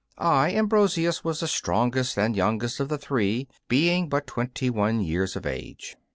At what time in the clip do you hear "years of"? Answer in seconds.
4.99-5.45